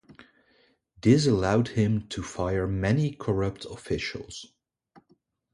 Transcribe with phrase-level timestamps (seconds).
[1.01, 4.47] This allowed him to fire many corrupt officials.